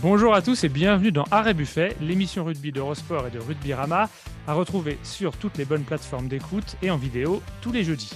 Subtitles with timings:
[0.00, 4.08] Bonjour à tous et bienvenue dans Arrêt Buffet, l'émission rugby d'Eurosport et de Rugby Rama,
[4.46, 8.12] à retrouver sur toutes les bonnes plateformes d'écoute et en vidéo tous les jeudis.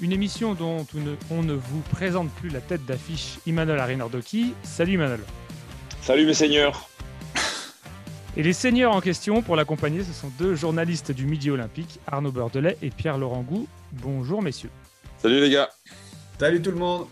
[0.00, 0.86] Une émission dont
[1.30, 4.54] on ne, vous présente plus la tête d'affiche Imanol Arinordoki.
[4.62, 5.20] Salut Imanol.
[6.00, 6.88] Salut mes seigneurs.
[8.38, 12.32] Et les seigneurs en question pour l'accompagner, ce sont deux journalistes du Midi Olympique, Arnaud
[12.32, 13.68] Beurdelet et Pierre-Laurent Gou.
[13.92, 14.70] Bonjour messieurs.
[15.18, 15.68] Salut les gars.
[16.38, 17.06] Salut tout le monde.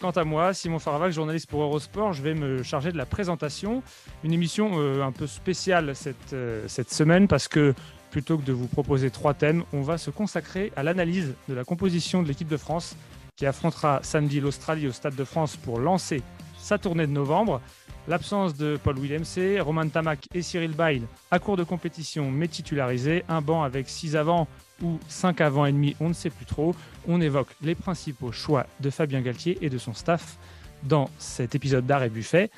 [0.00, 3.82] Quant à moi, Simon Faravac, journaliste pour Eurosport, je vais me charger de la présentation.
[4.22, 7.74] Une émission euh, un peu spéciale cette, euh, cette semaine parce que
[8.12, 11.64] plutôt que de vous proposer trois thèmes, on va se consacrer à l'analyse de la
[11.64, 12.94] composition de l'équipe de France
[13.34, 16.22] qui affrontera samedi l'Australie au Stade de France pour lancer
[16.58, 17.60] sa tournée de novembre.
[18.06, 21.02] L'absence de Paul Willemc, Roman Tamac et Cyril Bail
[21.32, 24.46] à court de compétition mais titularisés, un banc avec six avant
[24.82, 26.74] ou 5 avant et demi, on ne sait plus trop.
[27.06, 30.38] On évoque les principaux choix de Fabien Galtier et de son staff
[30.82, 32.50] dans cet épisode d'Arrêt Buffet.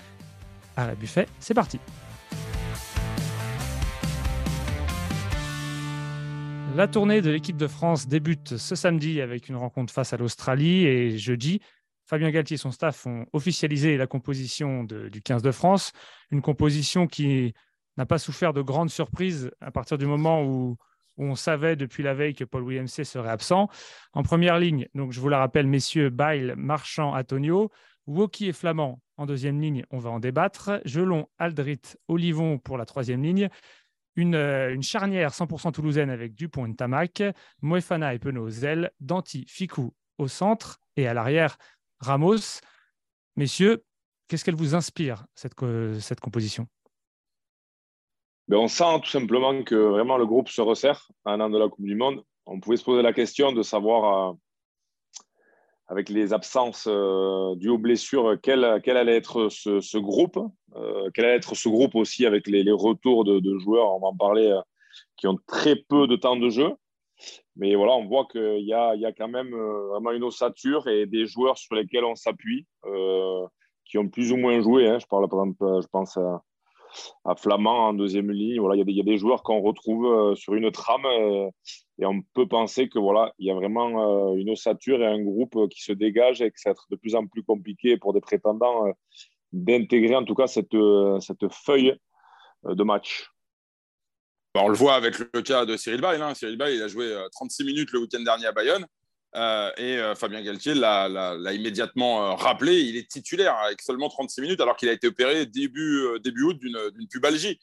[0.77, 1.79] Arrêt Buffet, c'est parti.
[6.77, 10.87] La tournée de l'équipe de France débute ce samedi avec une rencontre face à l'Australie
[10.87, 11.61] et jeudi,
[12.07, 15.93] Fabien Galtier et son staff ont officialisé la composition du 15 de France,
[16.31, 17.55] une composition qui
[17.97, 20.77] n'a pas souffert de grandes surprises à partir du moment où
[21.21, 23.69] on savait depuis la veille que Paul Williams serait absent.
[24.13, 27.71] En première ligne, donc je vous la rappelle, messieurs Bail, Marchand, Antonio,
[28.07, 30.81] Woki et Flamand en deuxième ligne, on va en débattre.
[30.87, 33.51] Gelon, Aldrit, Olivon pour la troisième ligne.
[34.17, 37.23] Une, euh, charnière 100% toulousaine avec Dupont et Tamac,
[37.61, 41.59] Moefana et Penaud aux ailes, Danti, Ficou au centre et à l'arrière,
[42.01, 42.61] Ramos.
[43.37, 43.85] Messieurs,
[44.27, 45.55] qu'est-ce qu'elle vous inspire, cette
[46.21, 46.67] composition?
[48.51, 51.57] Ben, on sent tout simplement que vraiment le groupe se resserre à un an de
[51.57, 52.25] la Coupe du Monde.
[52.47, 54.35] On pouvait se poser la question de savoir, euh,
[55.87, 60.37] avec les absences euh, dues aux blessures, quel, allait être ce, groupe.
[60.75, 64.17] Euh, quel allait être ce groupe aussi avec les, retours de, joueurs, on va en
[64.17, 64.61] parler,
[65.17, 66.73] qui ont très peu de temps de jeu.
[67.55, 69.55] Mais voilà, on voit qu'il y a, quand même
[69.91, 72.67] vraiment une ossature et des joueurs sur lesquels on s'appuie,
[73.85, 74.89] qui ont plus ou moins joué.
[74.89, 74.99] Hein.
[74.99, 76.43] Je parle par exemple, je pense à
[77.25, 78.61] à Flamand en deuxième ligne.
[78.61, 81.49] Voilà, il y, a des joueurs qu'on retrouve euh, sur une trame euh,
[81.99, 85.23] et on peut penser que voilà, il y a vraiment euh, une ossature et un
[85.23, 88.13] groupe qui se dégage et que ça va être de plus en plus compliqué pour
[88.13, 88.85] des prétendants
[89.53, 90.77] d'intégrer en tout cas cette,
[91.21, 91.97] cette feuille
[92.65, 93.31] de match.
[94.55, 96.21] On le voit avec le cas de Cyril Bay.
[96.21, 96.35] Hein.
[96.35, 98.87] Cyril Bay, a joué 36 minutes le week-end dernier à Bayonne.
[99.37, 102.81] Euh, et euh, Fabien Galtier l'a immédiatement euh, rappelé.
[102.81, 106.07] Il est titulaire avec seulement 36 minutes alors qu'il a été opéré début,
[106.43, 107.61] août d'une pubalgie.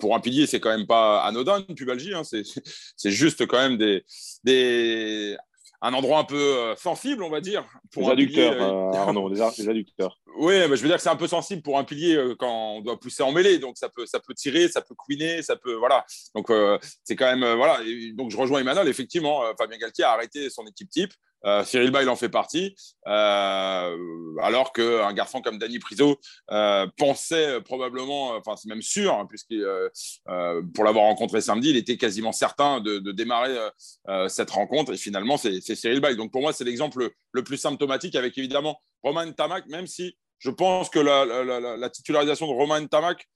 [0.00, 2.14] pour un pilier, c'est quand même pas anodin une pubalgie.
[2.14, 2.22] Hein.
[2.24, 3.78] C'est juste quand même
[4.44, 5.36] des,
[5.80, 7.64] un endroit un peu euh, sensible, on va dire.
[7.92, 10.18] Pour les adducteurs, euh, Arnaud, les, adducteurs.
[10.36, 12.76] Oui, mais je veux dire que c'est un peu sensible pour un pilier euh, quand
[12.76, 13.58] on doit pousser en mêlée.
[13.58, 15.74] Donc, ça peut, ça peut tirer, ça peut couiner, ça peut.
[15.74, 16.04] Voilà.
[16.34, 16.50] Donc,
[17.04, 17.56] c'est quand même.
[17.56, 17.78] voilà.
[18.14, 18.88] donc, je rejoins Emmanuel.
[18.88, 21.12] Effectivement, Fabien Galtier a arrêté son équipe type.
[21.44, 22.74] Euh, Cyril Bay en fait partie,
[23.06, 23.96] euh,
[24.42, 26.18] alors qu'un garçon comme Danny Priso
[26.50, 29.54] euh, pensait probablement, enfin c'est même sûr, hein, puisque
[30.74, 33.56] pour l'avoir rencontré samedi, il était quasiment certain de, démarrer
[34.28, 36.16] cette rencontre, et finalement c'est Cyril Bay.
[36.16, 40.50] Donc pour moi, c'est l'exemple le plus symptomatique, avec évidemment Roman Tamac, même si je
[40.50, 43.26] pense que la, titularisation de Romain Tamac,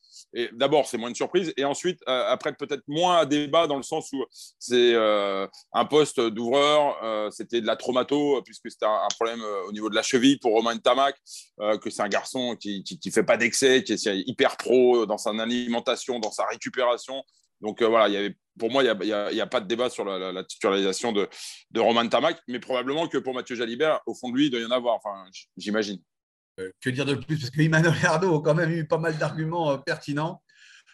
[0.53, 1.53] d'abord, c'est moins de surprise.
[1.57, 4.25] Et ensuite, euh, après, peut-être moins à débat dans le sens où
[4.59, 9.73] c'est euh, un poste d'ouvreur, euh, c'était de la traumato, puisque c'était un, problème au
[9.73, 11.17] niveau de la cheville pour Romain Tamac,
[11.81, 15.31] que c'est un garçon qui ne fait pas d'excès, qui est hyper pro dans sa
[15.31, 17.23] alimentation, dans sa récupération.
[17.61, 21.29] Donc voilà, pour moi, il n'y a, pas de débat sur la, titularisation de,
[21.71, 24.61] de Romain Tamac, mais probablement que pour Mathieu Jalibert, au fond de lui, il doit
[24.61, 24.99] y en avoir,
[25.57, 26.01] j'imagine.
[26.61, 27.39] Euh, que dire de plus?
[27.39, 30.43] Parce que Emmanuel Arnaud ont quand même eu pas mal d'arguments euh, pertinents.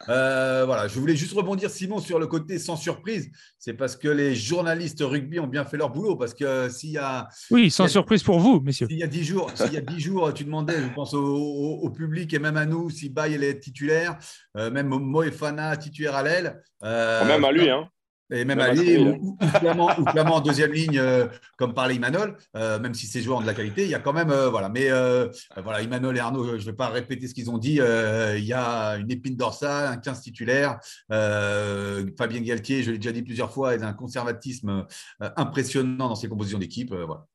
[0.09, 3.33] Euh, voilà, je voulais juste rebondir, Simon, sur le côté sans surprise.
[3.59, 6.15] C'est parce que les journalistes rugby ont bien fait leur boulot.
[6.15, 7.29] Parce que s'il y a.
[7.51, 8.87] Oui, sans surprise pour vous, messieurs.
[8.89, 11.91] S'il y a dix jours, s'il y a dix jours, tu demandais, je pense au,
[11.91, 14.17] public et même à nous, si Baye est titulaire,
[14.55, 16.63] même Moefana titulaire à l'aile.
[16.81, 17.89] même à lui, hein.
[18.31, 23.07] Et même Ali, ou, ou, en deuxième ligne, euh, comme parlait Imanol, euh, même si
[23.07, 24.31] ces joueurs ont de la qualité, il y a quand même.
[24.31, 24.69] Euh, voilà.
[24.69, 24.89] Mais
[25.63, 27.81] voilà, Imanol et Arnaud, je ne vais pas répéter ce qu'ils ont dit.
[27.81, 30.79] il y a une épine dorsale, un 15 titulaire.
[31.09, 34.87] Fabien Galtier, je l'ai déjà dit plusieurs fois, est un conservatisme
[35.37, 36.93] impressionnant dans ses compositions d'équipe.
[36.93, 37.27] voilà.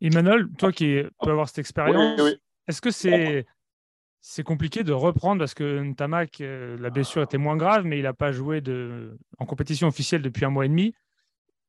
[0.00, 2.20] Emmanuel, toi qui peux avoir cette expérience,
[2.68, 3.46] est-ce que c'est
[4.20, 8.02] c'est compliqué de reprendre parce que Ntamak, euh, la blessure était moins grave, mais il
[8.02, 10.94] n'a pas joué de, en compétition officielle depuis un mois et demi.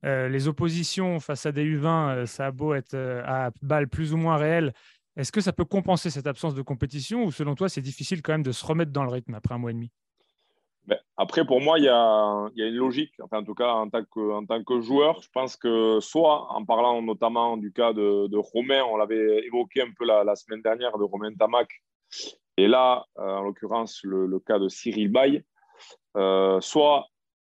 [0.03, 2.95] Euh, les oppositions face à des U20, euh, ça a beau être
[3.25, 4.73] à balles plus ou moins réelles,
[5.15, 8.33] Est-ce que ça peut compenser cette absence de compétition ou selon toi, c'est difficile quand
[8.33, 9.91] même de se remettre dans le rythme après un mois et demi?
[10.87, 13.13] Ben, Après, pour moi, il y a, une logique.
[13.19, 16.65] en tout cas, en tant, que, en tant que joueur, je pense que soit en
[16.65, 21.03] parlant notamment du cas de, Romain, on l'avait évoqué un peu la, semaine dernière, de
[21.03, 21.69] Romain Tamac,
[22.57, 25.43] et là, euh, en l'occurrence, le, cas de Cyril Bay,
[26.17, 27.07] euh, soit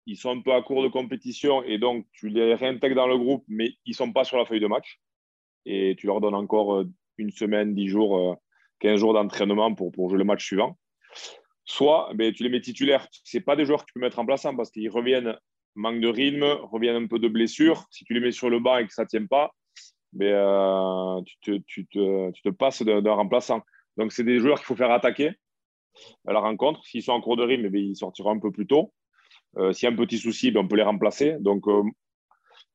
[0.06, 3.18] ils sont un peu à court de compétition et donc tu les réintègres dans le
[3.18, 5.00] groupe, mais ils ne sont pas sur la feuille de match.
[5.66, 6.86] Et tu leur donnes encore euh,
[7.18, 8.38] une semaine, dix jours,
[8.80, 10.78] 15 jours d'entraînement pour, pour jouer le match suivant.
[11.66, 13.08] Soit ben, tu les mets titulaires.
[13.12, 15.38] Ce pas des joueurs que tu peux mettre en plaçant parce qu'ils reviennent,
[15.76, 17.86] manque de rythme, reviennent un peu de blessure.
[17.92, 19.52] Si tu les mets sur le banc et que ça ne tient pas,
[20.14, 23.62] ben, tu, te, tu, te, tu, te, passes d'un remplaçant.
[23.98, 25.32] Donc, c'est des joueurs qu'il faut faire attaquer
[26.28, 26.84] à la rencontre.
[26.86, 28.94] S'ils sont en cours de rythme, eh ils sortiront un peu plus tôt.
[29.58, 31.38] Euh, s'il y a un petit souci, ben, on peut les remplacer.
[31.40, 31.84] Donc, euh,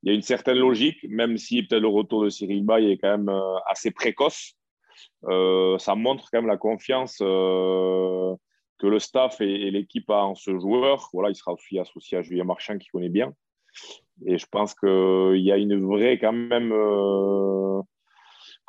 [0.03, 2.99] il y a une certaine logique, même si peut-être le retour de Cyril Bay est
[2.99, 4.57] quand même euh, assez précoce.
[5.23, 11.09] ça montre quand même la confiance que le staff et, l'équipe a en ce joueur.
[11.13, 13.33] Voilà, il sera aussi associé à Julien Marchand qui connaît bien.
[14.27, 16.73] Et je pense qu'il y a une vraie quand même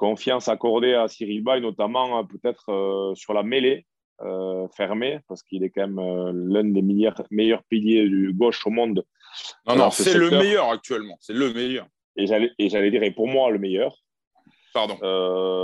[0.03, 3.85] confiance accordée à Cyril Bay, notamment euh, peut-être euh, sur la mêlée
[4.21, 8.69] euh, fermée, parce qu'il est quand même l'un des meilleurs, meilleurs piliers du gauche au
[8.69, 9.05] monde.
[9.65, 11.17] Non, non, c'est le meilleur actuellement.
[11.21, 11.88] C'est le meilleur.
[12.17, 13.95] Et j'allais dire, et pour moi, le meilleur.
[14.73, 14.97] Pardon.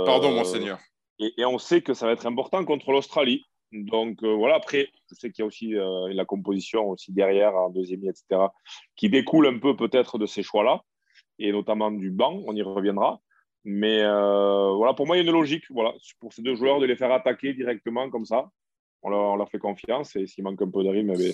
[0.06, 0.78] Pardon, monseigneur.
[1.18, 3.44] Et, et, on sait que ça va être important contre l'Australie.
[3.72, 5.74] Donc voilà, après, je sais qu'il y a aussi
[6.14, 8.46] la composition aussi derrière, en deuxième, etc.,
[8.96, 10.80] qui découle un peu peut-être de ces choix-là,
[11.38, 13.20] et notamment du banc, on y reviendra.
[13.64, 16.80] Mais euh, voilà, pour moi, il y a une logique voilà, pour ces deux joueurs
[16.80, 18.50] de les faire attaquer directement comme ça.
[19.02, 21.32] On leur, fait confiance et s'il manque un peu de rythme, eh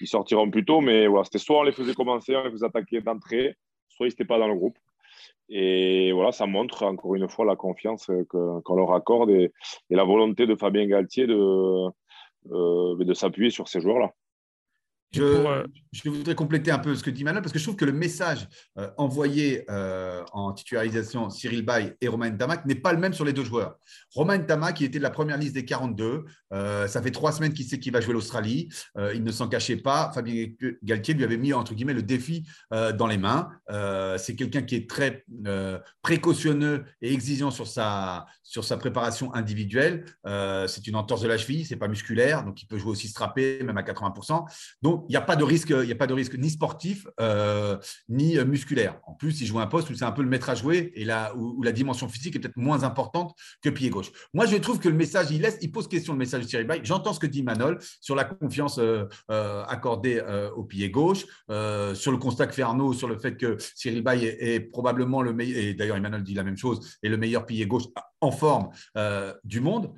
[0.00, 0.80] ils sortiront plus tôt.
[0.80, 3.56] Mais voilà, c'était soit on les faisait commencer, on les faisait attaquer d'entrée,
[3.88, 4.76] soit ils n'étaient pas dans le groupe.
[5.48, 9.52] Et voilà, ça montre encore une fois la confiance qu'on leur accorde et,
[9.90, 11.86] la volonté de Fabien Galtier de,
[12.50, 14.12] euh, de s'appuyer sur ces joueurs-là.
[15.18, 17.84] Euh, je, voudrais compléter un peu ce que dit Manuel, parce que je trouve que
[17.84, 22.98] le message euh, envoyé euh, en titularisation Cyril Bay et Romain Tamac n'est pas le
[22.98, 23.78] même sur les deux joueurs.
[24.14, 26.24] Romain Tamac, qui était de la première liste des 42,
[26.86, 28.68] ça fait trois semaines qu'il sait qu'il va jouer l'Australie.
[29.12, 30.12] il ne s'en cachait pas.
[30.14, 30.46] Fabien
[30.84, 33.50] Galtier lui avait mis, entre guillemets, le défi dans les mains.
[34.18, 35.24] C'est quelqu'un qui est très
[36.02, 40.04] précautionneux et exigeant sur sa, sur sa préparation individuelle.
[40.24, 43.62] c'est une entorse de la cheville, c'est pas musculaire, donc il peut jouer aussi strappé,
[43.64, 44.44] même à 80%.
[44.82, 47.06] Donc, il n'y a pas de risque, il y a pas de risque ni sportif
[47.20, 47.76] euh,
[48.08, 49.00] ni euh, musculaire.
[49.06, 51.04] En plus, il joue un poste où c'est un peu le maître à jouer et
[51.04, 54.10] là où, la dimension physique est peut-être moins importante que pied gauche.
[54.32, 56.64] Moi, je trouve que le message, il laisse, il pose question le message de Thierry
[56.64, 56.80] Bay.
[56.82, 60.20] J'entends ce que dit Manol sur la confiance euh, accordée
[60.56, 61.26] au pied gauche,
[61.94, 62.64] sur le constat que fait
[62.94, 66.42] sur le fait que Thierry Bay est, probablement le meilleur, et d'ailleurs Emmanuel dit la
[66.42, 67.84] même chose, est le meilleur pied gauche
[68.20, 68.70] en forme
[69.44, 69.92] du monde.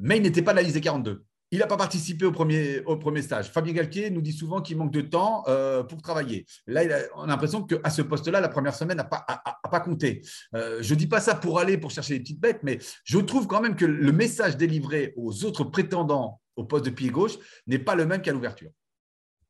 [0.00, 1.24] Mais il n'était pas de la liste des 42.
[1.50, 3.50] Il n'a pas participé au premier, au premier stage.
[3.50, 6.44] Fabien Galtier nous dit souvent qu'il manque de temps euh, pour travailler.
[6.66, 6.82] Là,
[7.16, 9.24] on a l'impression qu'à ce poste-là, la première semaine n'a pas,
[9.70, 10.22] pas compté.
[10.54, 13.18] Euh, je ne dis pas ça pour aller pour chercher des petites bêtes, mais je
[13.18, 17.38] trouve quand même que le message délivré aux autres prétendants au poste de pied gauche
[17.66, 18.70] n'est pas le même qu'à l'ouverture.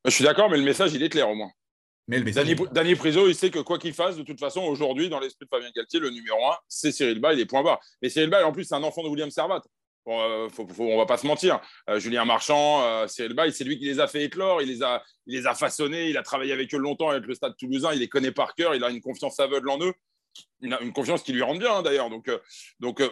[0.05, 1.50] Je suis d'accord, mais le message, il est clair au moins.
[2.06, 2.31] Mais le
[2.73, 2.97] Dany,
[3.29, 6.00] il sait que quoi qu'il fasse, de toute façon, aujourd'hui, dans l'esprit de Fabien Galtier,
[6.00, 7.79] le numéro un, c'est Cyril Bay, il est point bas.
[8.00, 9.62] Mais Cyril Bay, en plus, c'est un enfant de William Servat.
[10.07, 11.61] On euh, ne on va pas se mentir.
[11.88, 15.02] Euh, Julien Marchand, euh, Bay, c'est lui qui les a fait éclore, il les a,
[15.26, 17.99] il les a façonnés, il a travaillé avec eux longtemps avec le Stade Toulousain, il
[17.99, 19.93] les connaît par cœur, il a une confiance aveugle en eux,
[20.62, 22.09] une, confiance qui lui rend bien hein, d'ailleurs.
[22.09, 22.31] Donc,
[22.81, 23.02] donc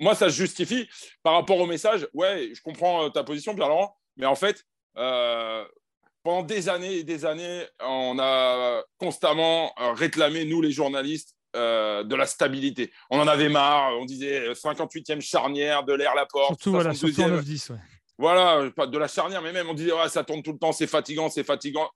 [0.00, 0.88] moi, ça se justifie
[1.22, 2.08] par rapport au message.
[2.12, 7.66] Ouais, je comprends ta position, Pierre-Laurent, mais en fait, pendant des années et des années,
[7.80, 12.92] on a constamment réclamé, nous les journalistes, euh, de la stabilité.
[13.10, 16.48] On en avait marre, on disait 58e euh, charnière de l'air la porte.
[16.48, 17.72] Surtout, voilà, surtout en 9-10.
[18.18, 20.86] Voilà, pas de la charnière, mais même on disait ça tourne tout le temps, c'est
[20.86, 21.90] fatigant, c'est fatigant.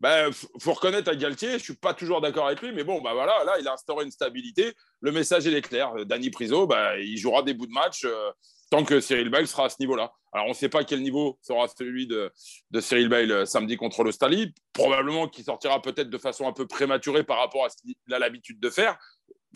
[0.00, 3.14] Ben, faut reconnaître à Galtier, je suis pas toujours d'accord avec lui, mais bon, bah
[3.14, 4.74] voilà, là, il a instauré une stabilité.
[5.00, 5.92] Le message est clair.
[6.04, 8.04] Dany Priso, bah, il jouera des bouts de match.
[8.04, 8.30] Euh,
[8.70, 10.12] tant que Cyril Bale sera à ce niveau-là.
[10.32, 12.30] Alors, on ne sait pas quel niveau sera celui de,
[12.78, 14.54] Cyril Bale euh, samedi contre l'Australie.
[14.72, 18.18] Probablement qu'il sortira peut-être de façon un peu prématurée par rapport à ce qu'il a
[18.18, 18.98] l'habitude de faire.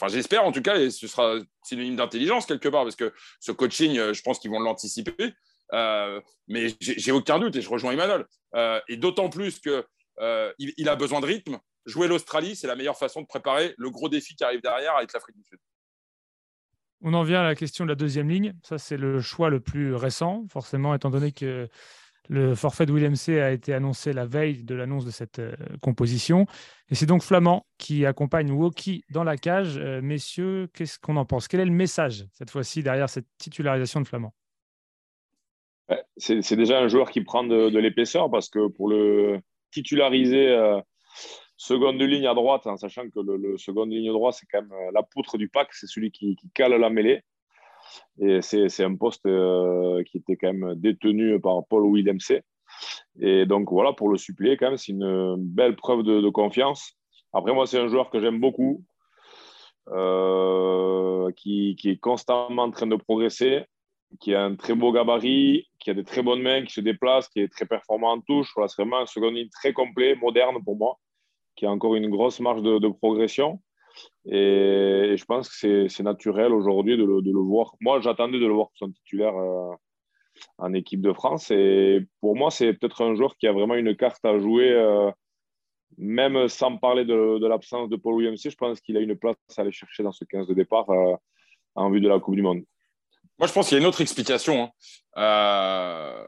[0.01, 3.53] Enfin, j'espère en tout cas, et ce sera synonyme d'intelligence quelque part, parce que ce
[3.53, 5.35] coaching, euh, je pense qu'ils vont l'anticiper.
[5.73, 8.25] Euh, mais j'ai aucun doute, et je rejoins Emmanuel.
[8.89, 9.85] et d'autant plus qu'il
[10.59, 11.59] il a besoin de rythme.
[11.87, 15.13] Jouer l'Australie, c'est la meilleure façon de préparer le gros défi qui arrive derrière avec
[15.13, 15.59] l'Afrique du Sud.
[17.03, 18.53] On en vient à la question de la deuxième ligne.
[18.63, 21.69] Ça, c'est le choix le plus récent, forcément, étant donné que
[22.29, 25.57] Le forfait de William C a été annoncé la veille de l'annonce de cette euh,
[25.81, 26.47] composition.
[26.89, 29.79] Et c'est donc Flamand qui accompagne Woki dans la cage.
[29.79, 31.49] Euh, messieurs, qu'est-ce qu'on en pense?
[31.49, 34.33] Quel est le message cette fois-ci derrière cette titularisation de Flamand?
[36.19, 39.41] C'est, déjà un joueur qui prend de, l'épaisseur parce que pour le
[39.73, 40.81] titulariser euh,
[41.61, 44.73] seconde ligne à droite, en sachant que le, le seconde ligne droit, c'est quand même
[44.95, 47.23] la poutre du pack, c'est celui qui, cale la mêlée.
[48.19, 52.33] Et c'est un poste euh, qui était quand même détenu par Paul Willemse.
[53.21, 56.95] Et donc voilà, pour le suppléer, quand même, c'est une belle preuve de, confiance.
[57.35, 58.83] Après, moi, c'est un joueur que j'aime beaucoup,
[59.89, 63.65] euh, qui, qui, est constamment en train de progresser,
[64.19, 67.29] qui a un très beau gabarit, qui a des très bonnes mains, qui se déplace,
[67.29, 68.51] qui est très performant en touche.
[68.55, 70.99] Voilà, c'est vraiment un second ligne très complet, moderne pour moi,
[71.57, 73.61] qui a encore une grosse marge de progression.
[74.27, 77.75] Et, je pense que c'est naturel aujourd'hui de, le voir.
[77.81, 79.75] Moi, j'attendais de le voir son titulaire euh,
[80.59, 81.51] en équipe de France.
[81.51, 85.11] Et pour moi, c'est peut-être un joueur qui a vraiment une carte à jouer, euh,
[85.97, 88.41] même sans parler de, de l'absence de Paul Williams.
[88.43, 91.17] Je pense qu'il a une place à aller chercher dans ce 15 de départ euh,
[91.75, 92.63] en vue de la Coupe du Monde.
[93.39, 94.71] Moi, je pense qu'il y a une autre explication.
[95.17, 96.27] Hein.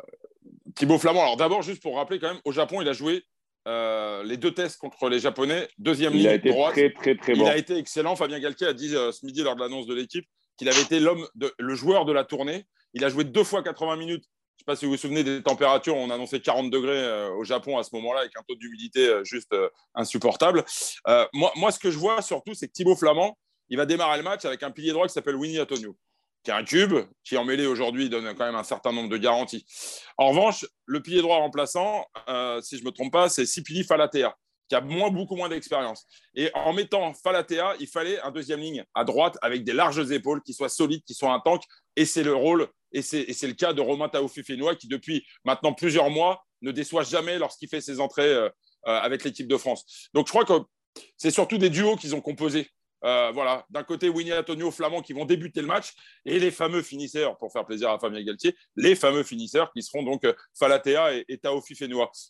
[0.75, 3.23] Thibaut Flamand, alors d'abord, juste pour rappeler quand même, au Japon, il a joué
[3.69, 6.73] euh, les deux tests contre les Japonais, deuxième ligne droite.
[6.73, 7.45] Très, très, très bon.
[7.45, 8.17] Il a été excellent.
[8.17, 10.27] Fabien Galtier a dit euh, ce midi lors de l'annonce de l'équipe
[10.57, 11.27] qu'il avait été l'homme,
[11.59, 12.67] le joueur de la tournée.
[12.95, 14.25] Il a joué deux fois 80 minutes.
[14.25, 15.97] Je ne sais pas si vous vous souvenez des températures.
[15.97, 19.55] On annonçait 40 degrés euh, au Japon à ce moment-là, avec un taux d'humidité juste
[19.95, 20.65] insupportable.
[21.33, 23.39] moi, moi, ce que je vois surtout, c'est que Thibaut Flamand,
[23.69, 25.97] il va démarrer le match avec un pilier droit qui s'appelle Winnie Antonio
[26.43, 26.95] qui est un cube,
[27.25, 29.65] qui en mêlée aujourd'hui donne quand même un certain nombre de garanties.
[30.19, 33.85] En revanche, le pilier droit remplaçant, euh, si je ne me trompe pas, c'est Sipili
[33.85, 34.37] Falatea,
[34.69, 36.07] qui a moins, beaucoup moins d'expérience.
[36.35, 40.43] Et en mettant Falatea, il fallait un deuxième ligne à droite avec des larges épaules,
[40.43, 41.63] qui soit solide, qui soit un tank.
[41.97, 46.11] Et c'est le rôle, et c'est le cas de Romain Taoufifénois, qui depuis maintenant plusieurs
[46.11, 48.49] mois ne déçoit jamais lorsqu'il fait ses entrées euh,
[48.89, 50.09] euh, avec l'équipe de France.
[50.15, 50.65] Donc je crois que
[51.17, 52.69] c'est surtout des duos qu'ils ont composés
[53.05, 55.93] euh, voilà, d'un côté, Winnie Antonio, Flamand qui vont débuter le match
[56.25, 60.03] et les fameux finisseurs, pour faire plaisir à Fabien Galtier, les fameux finisseurs qui seront
[60.03, 61.75] donc euh, Falatea et, et Taofi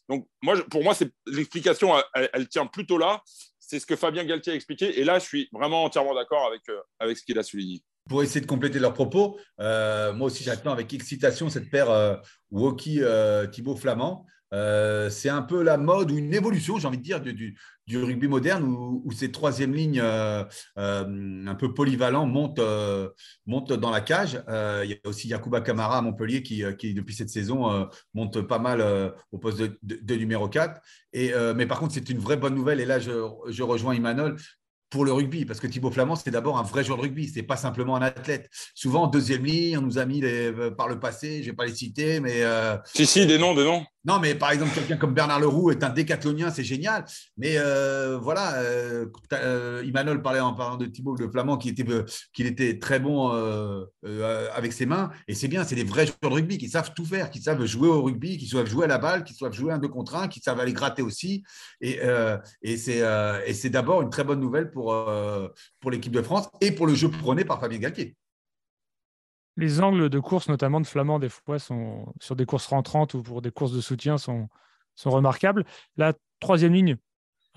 [0.08, 0.94] Donc, moi, pour moi,
[1.26, 3.22] l'explication, elle, tient plutôt là.
[3.58, 5.00] C'est ce que Fabien Galtier a expliqué.
[5.00, 7.82] Et là, je suis vraiment entièrement d'accord avec, euh, avec ce qu'il a souligné.
[8.08, 13.00] Pour essayer de compléter leurs propos, moi aussi j'attends avec excitation cette paire Woki
[13.52, 14.26] Thibaut Flamand.
[14.50, 17.56] C'est un peu la mode ou une évolution, j'ai envie de dire, du,
[17.90, 20.44] rugby moderne où, ces troisième lignes euh,
[20.78, 22.60] euh, un peu polyvalents montent,
[23.72, 24.42] dans la cage.
[24.48, 26.62] il y a aussi Yakuba Kamara à Montpellier qui,
[26.94, 30.80] depuis cette saison, monte pas mal au poste de, numéro 4.
[31.12, 32.80] Et, mais par contre, c'est une vraie bonne nouvelle.
[32.80, 33.10] Et là, je,
[33.48, 34.36] je rejoins Imanol
[34.90, 37.42] pour le rugby, parce que Thibaut Flamand, c'est d'abord un vrai joueur de rugby, c'est
[37.42, 38.50] pas simplement un athlète.
[38.74, 40.22] Souvent, en deuxième ligne, on nous a mis
[40.76, 42.42] par le passé, je vais pas les citer, mais.
[42.84, 43.84] si, si, des noms, des noms.
[44.04, 47.04] Non, mais par exemple, quelqu'un comme Bernard Leroux est un décathlonien, c'est génial.
[47.36, 51.86] Mais euh, voilà, euh, euh, parlait en parlant de Thibaut de Flamand qu'il était,
[52.32, 53.30] qu'il était très bon
[54.54, 55.10] avec ses mains.
[55.28, 57.64] Et c'est bien, c'est des vrais joueurs de rugby qui savent tout faire, qui savent
[57.64, 60.16] jouer au rugby, qui savent jouer à la balle, qui savent jouer un deux contre
[60.16, 61.44] un, qui savent aller gratter aussi.
[61.80, 62.00] Et,
[62.76, 64.96] c'est d'abord une très bonne nouvelle pour,
[65.80, 68.16] pour l'équipe de France et pour le jeu prôné par Fabien Galtier.
[69.56, 73.22] Les angles de course, notamment de Flamand, des fois, sont sur des courses rentrantes ou
[73.22, 74.48] pour des courses de soutien, sont,
[74.94, 75.64] sont remarquables.
[75.96, 76.96] La troisième ligne,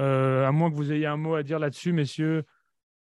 [0.01, 2.43] euh, à moins que vous ayez un mot à dire là-dessus, messieurs,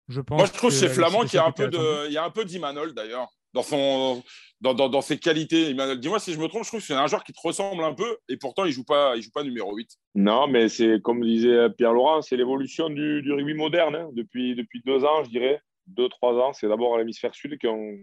[0.08, 0.38] je pense.
[0.38, 2.30] Moi, je trouve que c'est Flamand qui a un peu de, il y a un
[2.30, 4.24] peu d'Imanol d'ailleurs dans son,
[4.62, 5.74] dans, dans, ses qualités.
[5.98, 7.94] Dis-moi si je me trompe, je trouve que c'est un joueur qui te ressemble un
[7.94, 9.90] peu et pourtant il joue pas, il joue pas numéro 8.
[10.16, 14.10] Non, mais c'est comme disait Pierre Laurent, c'est l'évolution du, du, rugby moderne hein.
[14.14, 16.54] depuis depuis deux ans, je dirais deux, trois ans.
[16.54, 17.98] C'est d'abord l'hémisphère sud qui, ont,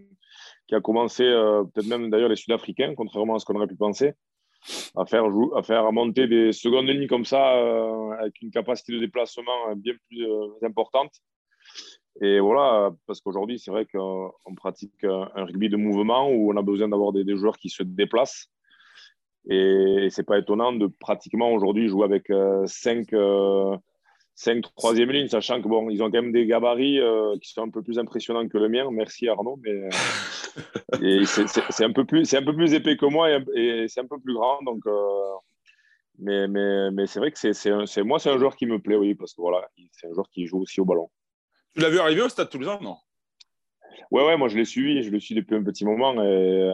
[0.67, 3.75] qui, a commencé, euh, peut-être même d'ailleurs les Sud-Africains, contrairement à ce qu'on aurait pu
[3.75, 4.13] penser,
[4.95, 5.25] à faire,
[5.55, 9.93] à faire monter des secondes lignes comme ça, euh, avec une capacité de déplacement bien
[10.07, 11.11] plus euh, importante.
[12.21, 16.63] Et voilà, parce qu'aujourd'hui, c'est vrai qu'on pratique un rugby de mouvement où on a
[16.63, 18.49] besoin d'avoir des, joueurs qui se déplacent.
[19.49, 22.31] Et, c'est pas étonnant de pratiquement aujourd'hui jouer avec
[22.65, 23.13] cinq
[24.37, 27.63] 5 troisième ligne, sachant que bon, ils ont quand même des gabarits euh, qui sont
[27.63, 28.87] un peu plus impressionnants que le mien.
[28.91, 33.31] Merci Arnaud, mais euh, c'est un peu plus, c'est un peu plus épais que moi
[33.31, 34.85] et, c'est un peu plus grand, donc.
[34.85, 35.33] Euh,
[36.19, 39.15] mais, mais, mais c'est vrai que c'est moi, c'est un joueur qui me plaît, oui,
[39.15, 41.09] parce que voilà, c'est un joueur qui joue aussi au ballon.
[41.73, 42.97] Tu l'as vu arriver au Stade Toulousain, non?
[44.11, 46.71] Ouais, ouais, moi je l'ai suivi, je le suis depuis un petit moment et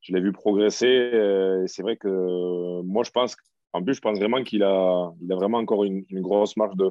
[0.00, 1.10] je l'ai vu progresser.
[1.66, 3.36] C'est vrai que moi je pense
[3.72, 6.90] en plus, je pense vraiment qu'il a, il a vraiment encore une, grosse marge de,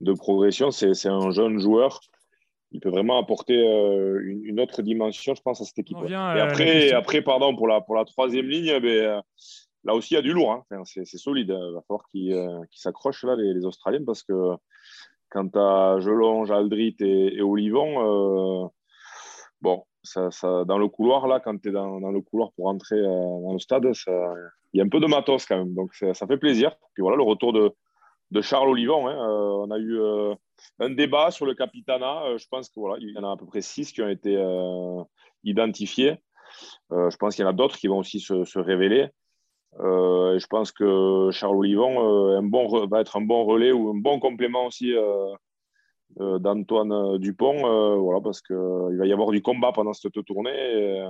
[0.00, 0.70] de progression.
[0.70, 2.00] C'est un jeune joueur.
[2.72, 5.98] Il peut vraiment apporter euh, une, autre dimension, je pense, à cette équipe.
[6.08, 9.22] et après, après, pardon, pour la, pour la troisième ligne, eh ben,
[9.84, 10.52] là aussi, il y a du lourd.
[10.70, 10.82] Hein.
[10.84, 11.50] c'est solide.
[11.56, 12.34] Il va falloir qu'ils
[12.72, 14.56] s'accrochent là, les, Australiens, parce que
[15.30, 18.70] quand tu as Gelonge, Aldrit et, et Olivon,
[19.60, 22.66] bon, ça, ça, dans le couloir, là, quand tu es dans, dans, le couloir pour
[22.66, 23.86] entrer dans le stade,
[24.76, 25.74] il y a un peu de matos quand même.
[25.74, 26.76] Donc, ça fait plaisir.
[26.94, 27.72] Puis voilà, le retour de,
[28.30, 29.08] de Charles Olivon.
[29.08, 29.16] Hein.
[29.18, 29.98] on a eu
[30.78, 32.36] un débat sur le Capitana.
[32.36, 34.36] je pense qu'il y en a à peu près six qui ont été
[35.44, 36.18] identifiés.
[36.92, 39.08] Euh, je pense qu'il y en a d'autres qui vont aussi se, révéler.
[39.80, 43.90] Euh, je pense que Charles Olivon euh, un bon, va être un bon relais ou
[43.90, 44.94] un bon complément aussi
[46.16, 50.50] d'Antoine Dupont, voilà, parce qu'il va y avoir du combat pendant cette tournée.
[50.50, 51.08] Et,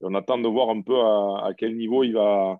[0.00, 2.58] on attend de voir un peu à, quel niveau il va,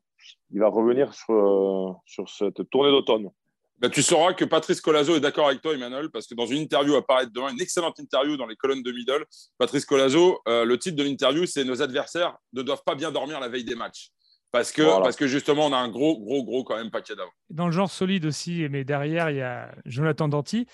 [0.50, 3.30] il va revenir sur, sur cette tournée d'automne.
[3.78, 6.58] Bah, tu sauras que Patrice Colazo est d'accord avec toi, Emmanuel, parce que dans une
[6.58, 9.24] interview apparaître demain, une excellente interview dans les colonnes de Middle,
[9.58, 13.40] Patrice Colazo, euh, le titre de l'interview, c'est Nos adversaires ne doivent pas bien dormir
[13.40, 14.10] la veille des matchs.
[14.52, 17.32] Parce que, parce que justement, on a un gros, gros, gros quand même paquet d'avant.
[17.50, 20.66] Dans le genre solide aussi, mais derrière, il y a Jonathan Danti.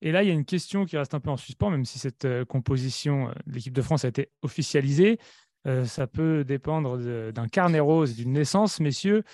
[0.00, 1.98] Et là, il y a une question qui reste un peu en suspens, même si
[1.98, 5.18] cette euh, composition euh, de l'équipe de France a été officialisée.
[5.64, 6.98] Ça peut dépendre
[7.32, 9.24] d'un carnet rose, d'une naissance, messieurs.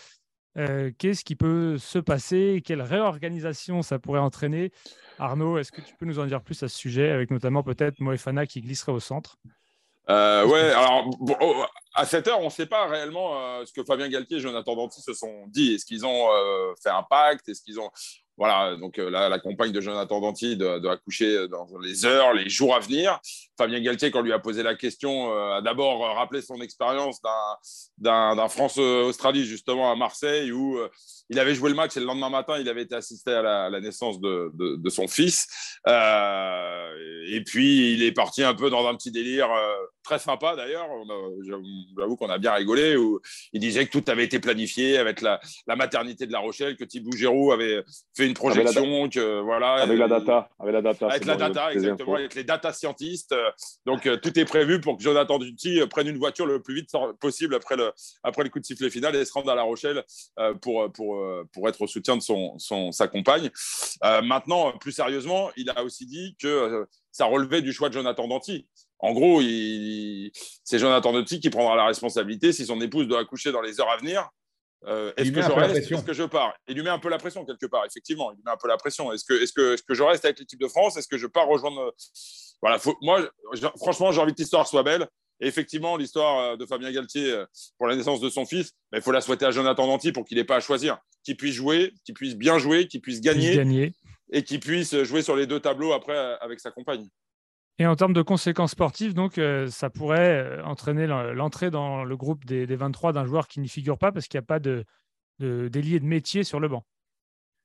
[0.56, 2.62] Euh, qu'est-ce qui peut se passer?
[2.64, 4.70] Quelle réorganisation ça pourrait entraîner?
[5.18, 8.00] Arnaud, est-ce que tu peux nous en dire plus à ce sujet, avec notamment peut-être
[8.00, 9.36] Moefana qui glisserait au centre?
[10.10, 11.08] Euh, ouais, alors
[11.40, 11.64] oh,
[11.94, 14.76] à cette heure, on ne sait pas réellement euh, ce que Fabien Galtier et Jonathan
[14.76, 15.74] Danty se sont dit.
[15.74, 16.28] Est-ce qu'ils ont
[16.82, 17.48] fait un pacte?
[17.48, 17.90] Est-ce qu'ils ont
[18.36, 22.74] voilà, donc euh, la compagne de Jonathan Danty doit, accoucher dans les heures, les jours
[22.74, 23.20] à venir.
[23.56, 27.20] Fabien Galtier, quand lui a posé la question, euh, a d'abord rappelé son expérience
[27.98, 30.90] d'un France-Australie, justement, à Marseille, où euh,
[31.30, 33.80] il avait joué le match et le lendemain matin, il avait été assisté à la,
[33.80, 35.46] naissance de, de, son fils.
[35.86, 39.48] et puis, il est parti un peu dans un petit délire
[40.02, 40.86] très sympa, d'ailleurs.
[41.96, 43.20] J'avoue qu'on a bien rigolé, où
[43.52, 46.84] il disait que tout avait été planifié avec la, la maternité de La Rochelle, que
[46.84, 47.82] Thibaut Giroud avait
[48.16, 52.14] fait une projection que voilà avec la data avec la data avec la data exactement
[52.14, 53.50] avec les data scientistes euh,
[53.86, 56.74] donc euh, tout est prévu pour que Jonathan Duty euh, prenne une voiture le plus
[56.74, 56.90] vite
[57.20, 60.04] possible après le après le coup de sifflet final et se rende à La Rochelle
[60.60, 61.13] pour pour
[61.52, 63.50] pour être au soutien de son, son sa compagne
[64.02, 68.66] maintenant plus sérieusement il a aussi dit que ça relevait du choix de Jonathan Danty.
[68.98, 69.40] En gros,
[70.64, 73.90] c'est Jonathan Danty qui prendra la responsabilité si son épouse doit accoucher dans les heures
[73.90, 74.28] à venir.
[74.86, 76.54] Euh, est-ce que je reste Est-ce que je pars?
[76.68, 78.32] Il lui met un peu la pression quelque part, effectivement.
[78.32, 79.12] Il lui met un peu la pression.
[79.12, 80.96] Est-ce que, est-ce que, est-ce que je reste avec l'équipe de France?
[80.96, 81.94] Est-ce que je pars rejoindre
[82.60, 82.78] Voilà.
[83.00, 83.20] moi,
[83.76, 85.06] franchement, j'ai envie que l'histoire soit belle.
[85.44, 87.46] Et effectivement, l'histoire euh, de Fabien Galtier euh,
[87.78, 90.38] pour la naissance de son fils, il faut la souhaiter à Jonathan Danty pour qu'il
[90.38, 93.92] n'ait pas à choisir, qu'il puisse jouer, qu'il puisse bien jouer, qu'il puisse gagner, gagner,
[94.32, 97.08] et qu'il puisse jouer sur les deux tableaux après avec sa compagne.
[97.78, 102.16] Et en termes de conséquences sportives, donc, euh, ça pourrait euh, entraîner l'entrée dans le
[102.16, 104.84] groupe des, 23 d'un joueur qui n'y figure pas parce qu'il n'y a pas de,
[105.40, 106.86] de de métier sur le banc.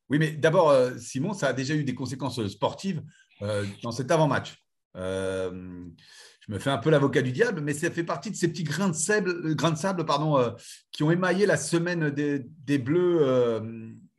[0.10, 3.04] Oui, mais d'abord, euh, Simon, ça a déjà eu des conséquences sportives
[3.84, 4.58] dans cet avant-match.
[6.50, 8.64] Je me fais un peu l'avocat du diable, mais ça fait partie de ces petits
[8.64, 10.54] grains de sable, sable pardon,
[10.92, 13.62] qui ont émaillé la semaine des, des Bleus.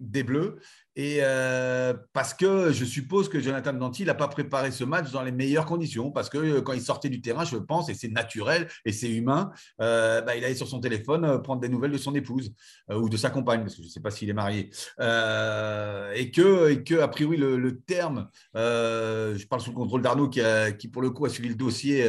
[0.00, 0.58] Des Bleus
[0.96, 5.22] et euh, parce que je suppose que Jonathan Danty n'a pas préparé ce match dans
[5.22, 8.08] les meilleures conditions, parce que euh, quand il sortait du terrain, je pense, et c'est
[8.08, 11.98] naturel et c'est humain, euh, bah, il allait sur son téléphone prendre des nouvelles de
[11.98, 12.52] son épouse
[12.92, 14.70] ou de sa compagne, parce que je ne sais pas s'il est marié.
[14.98, 20.40] et, que, et que, a priori, le, terme, je parle sous le contrôle d'Arnaud qui,
[20.78, 22.06] qui, pour le coup, a suivi le dossier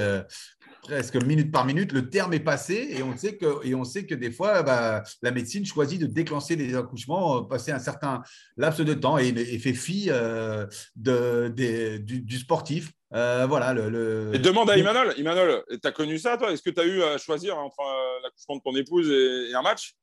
[0.82, 4.06] presque minute par minute, le terme est passé et on sait que, et on sait
[4.06, 8.22] que des fois, bah, la médecine choisit de déclencher les accouchements, euh, passer un certain
[8.58, 10.65] laps de temps et, fait fi euh,
[10.96, 12.91] de, du, sportif.
[13.13, 15.13] Euh, voilà, le, Et demande à Imanol.
[15.17, 16.52] Imanol, tu as connu ça, toi?
[16.52, 17.82] Est-ce que tu as eu à choisir entre
[18.24, 19.94] l'accouchement de ton épouse et, un match?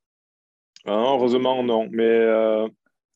[0.87, 1.89] Ah Heureusement, non.
[1.91, 2.27] Mais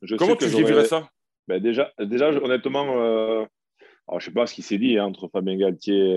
[0.03, 1.09] je Comment tu vivrais ça?
[1.49, 5.57] Ben déjà, déjà, honnêtement, je ne sais pas ce qui s'est dit hein, entre Fabien
[5.57, 6.17] Galtier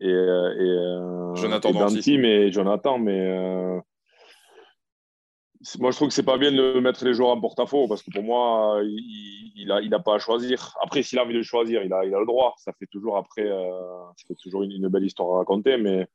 [0.00, 1.72] et, euh, euh, Jonathan
[2.18, 3.78] mais Jonathan, mais euh,
[5.78, 8.10] moi je trouve que c'est pas bien de mettre les joueurs en porte-à-faux parce que
[8.10, 10.74] pour moi il n'a il a pas à choisir.
[10.82, 12.54] Après s'il a envie de choisir, il a, il a le droit.
[12.56, 16.06] Ça fait toujours après, ça fait toujours une, belle histoire à raconter, mais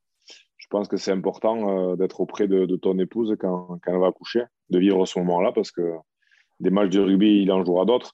[0.57, 4.43] je pense que c'est important d'être auprès de, ton épouse quand, quand, elle va accoucher,
[4.71, 5.93] de vivre ce moment-là parce que
[6.59, 8.13] des matchs de rugby il en jouera d'autres.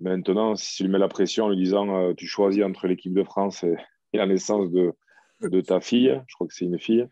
[0.00, 3.62] Maintenant, s'il lui met la pression en lui disant tu choisis entre l'équipe de France
[3.62, 3.76] et, et
[4.12, 6.20] la naissance de, ta fille.
[6.26, 7.06] Je crois que c'est une fille.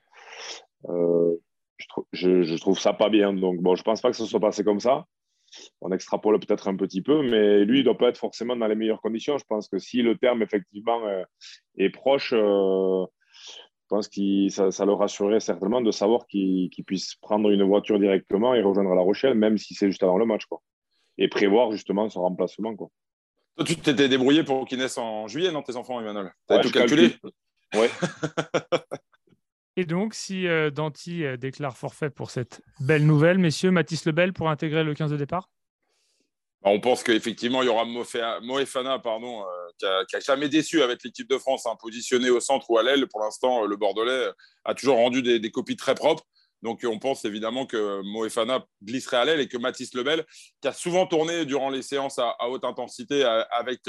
[0.89, 1.37] Euh,
[2.13, 3.33] je, je, trouve ça pas bien.
[3.33, 5.07] Donc, bon, je pense pas que ça soit passé comme ça.
[5.81, 8.75] On extrapole peut-être un petit peu, mais lui, il doit pas être forcément dans les
[8.75, 9.39] meilleures conditions.
[9.39, 11.23] Je pense que si le terme, effectivement, euh,
[11.79, 13.05] est proche, euh,
[13.89, 18.55] pense que ça, ça, le rassurerait certainement de savoir qu'il puisse prendre une voiture directement
[18.55, 20.47] et rejoindre La Rochelle, même si c'est juste avant le match.
[20.47, 20.63] Quoi.
[21.19, 22.75] Et prévoir justement son remplacement.
[22.75, 22.89] Quoi.
[23.57, 26.33] Toi, tu t'étais débrouillé pour qu'ils naissent en juillet, non, tes enfants, Emmanuel?
[26.49, 27.16] Tu as tout calculé?
[27.75, 27.90] Ouais.
[29.77, 34.33] Et donc, si euh, Danti euh, déclare forfait pour cette belle nouvelle, messieurs, Mathis Lebel
[34.33, 35.51] pour intégrer le 15 de départ?
[36.62, 39.42] Bah, On pense qu'effectivement, il y aura Moefana, pardon,
[39.83, 42.83] euh, qui, a, jamais déçu avec l'équipe de France, hein, positionné au centre ou à
[42.83, 43.07] l'aile.
[43.07, 44.31] Pour l'instant, le Bordelais
[44.64, 46.25] a toujours rendu des, copies très propres.
[46.67, 50.25] Donc, on pense évidemment que Moefana glisserait à l'aile et que Mathis Lebel,
[50.61, 53.81] qui a souvent tourné durant les séances à, haute intensité avec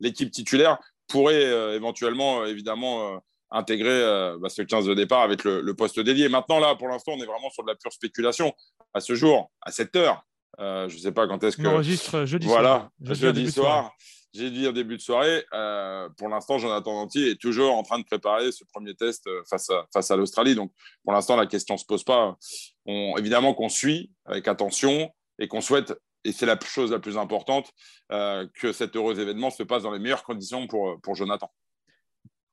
[0.00, 6.00] l'équipe titulaire, pourrait éventuellement, évidemment, intégrer euh, bah, ce 15 de départ avec le, poste
[6.00, 6.28] dédié.
[6.28, 8.54] Maintenant, là, pour l'instant, on est vraiment sur de la pure spéculation.
[8.94, 10.22] À ce jour, à cette heure,
[10.58, 11.62] euh, je ne sais pas quand est-ce que.
[11.62, 13.14] On enregistre jeudi voilà, soir.
[13.14, 13.94] jeudi soir.
[14.36, 15.44] J'ai dit en début de soirée.
[15.52, 19.70] Euh, pour l'instant, Jonathan Danty est toujours en train de préparer ce premier test face
[19.70, 20.54] à, face à l'Australie.
[20.54, 20.72] Donc,
[21.04, 22.36] pour l'instant, la question ne se pose pas.
[22.84, 25.94] On, évidemment qu'on suit avec attention et qu'on souhaite,
[26.24, 27.70] et c'est la chose la plus importante,
[28.10, 31.50] que cet heureux événement se passe dans les meilleures conditions pour, pour Jonathan.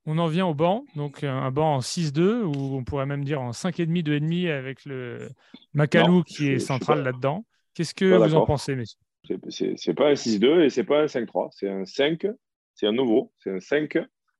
[0.05, 3.41] On en vient au banc, donc un banc en 6-2, ou on pourrait même dire
[3.41, 5.29] en 5,5, 2,5 avec le
[5.73, 7.45] Macalou qui est central là-dedans.
[7.73, 8.99] Qu'est-ce que vous en pensez, messieurs?
[9.25, 11.49] C'est pas un 6-2 et c'est pas un 5-3.
[11.51, 12.27] C'est un 5,
[12.75, 13.31] c'est un nouveau.
[13.39, 13.97] C'est un 5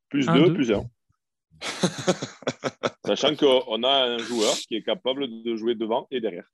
[0.09, 0.83] plus 2 plus 1.
[3.05, 6.49] Sachant qu'on a un joueur qui est capable de jouer devant et derrière.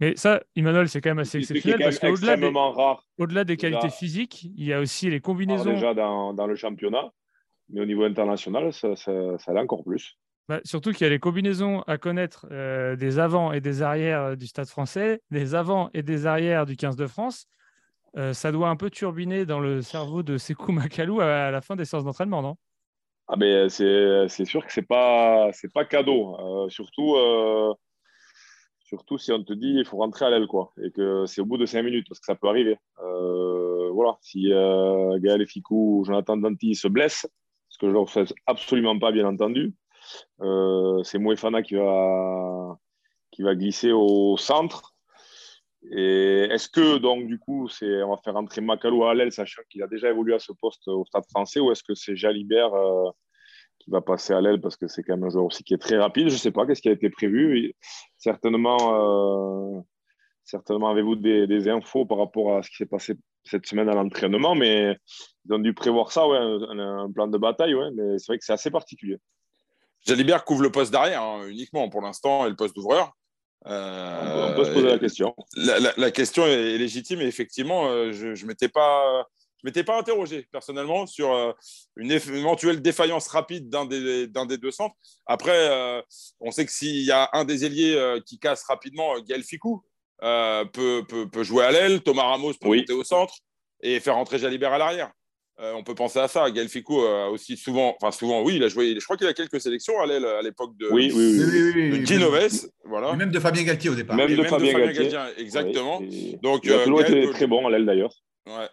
[0.00, 3.88] Mais ça, Emmanuel, c'est quand même assez exceptionnel parce qu'au-delà des, au -delà des qualités
[3.88, 5.72] physiques, il y a aussi les combinaisons.
[5.72, 7.12] déjà dans, dans, le championnat,
[7.70, 10.18] mais au niveau international, ça, ça, ça l'est encore plus.
[10.48, 14.36] Bah, surtout qu'il y a les combinaisons à connaître euh, des avants et des arrières
[14.36, 17.46] du Stade français, des avants et des arrières du 15 de France.
[18.16, 21.76] Euh, ça doit un peu turbiner dans le cerveau de Sekou Makalou à, la fin
[21.76, 22.56] des séances d'entraînement, non?
[23.28, 26.36] Ah ben, c'est sûr que ce n'est pas, cadeau.
[26.68, 27.16] surtout,
[28.78, 31.44] surtout si on te dit il faut rentrer à l'aile quoi, et que c'est au
[31.44, 32.78] bout de cinq minutes, parce que ça peut arriver.
[33.92, 37.28] voilà, si Gaël Ficou ou Jonathan Danti se blessent,
[37.68, 39.74] ce que je ne leur souhaite absolument pas, bien entendu.
[41.02, 42.78] C'est Moefana qui va,
[43.32, 44.95] qui va glisser au centre.
[45.92, 49.82] Et est-ce que, donc, du coup, on va faire entrer Macalou à l'aile, sachant qu'il
[49.82, 53.10] a déjà évolué à ce poste au Stade français, ou est-ce que c'est Jalibert euh,
[53.78, 55.78] qui va passer à l'aile parce que c'est quand même un joueur aussi qui est
[55.78, 56.28] très rapide?
[56.28, 57.74] Je ne sais pas, qu'est-ce qui a été prévu?
[58.18, 59.80] Certainement, euh,
[60.44, 63.94] certainement avez-vous des, des, infos par rapport à ce qui s'est passé cette semaine à
[63.94, 64.96] l'entraînement, mais
[65.44, 68.44] ils ont dû prévoir ça, ouais, un, plan de bataille, ouais, mais c'est vrai que
[68.44, 69.18] c'est assez particulier.
[70.04, 73.12] Jalibert couvre le poste d'arrière hein, uniquement pour l'instant et le poste d'ouvreur.
[73.66, 75.34] Euh, on peut se poser la question.
[75.56, 79.26] La, question est légitime et effectivement, euh, je ne m'étais pas,
[79.64, 81.52] m'étais pas interrogé personnellement sur euh,
[81.96, 84.94] une éventuelle défaillance rapide d'un des, des, deux centres.
[85.26, 86.02] Après,
[86.40, 89.82] on sait que s'il y a un des ailiers qui casse rapidement, Gaël Ficou,
[90.22, 93.34] euh, peut, peut, jouer à l'aile, Thomas Ramos peut monter au centre
[93.82, 95.12] et faire entrer Jalibert à l'arrière.
[95.58, 96.50] Euh, on peut penser à ça.
[96.50, 98.94] Gaël Ficou a aussi souvent, enfin souvent, oui, il a joué.
[98.94, 103.12] Je crois qu'il a quelques sélections à l'aile à l'époque de, oui, oui, Ginoves, voilà.
[103.12, 104.16] Et même de Fabien Galtier au départ.
[104.16, 105.18] Même, de, Fabien, Galtier.
[105.38, 106.00] exactement.
[106.42, 108.12] Donc, il a toujours euh, été très bon à l'aile d'ailleurs.
[108.46, 108.68] Ouais.